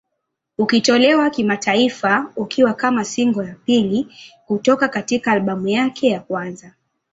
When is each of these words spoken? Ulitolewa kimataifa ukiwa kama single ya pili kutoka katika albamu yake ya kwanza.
Ulitolewa 0.57 1.29
kimataifa 1.29 2.31
ukiwa 2.35 2.73
kama 2.73 3.05
single 3.05 3.47
ya 3.47 3.55
pili 3.65 4.07
kutoka 4.45 4.87
katika 4.87 5.31
albamu 5.31 5.67
yake 5.67 6.07
ya 6.07 6.19
kwanza. 6.19 6.73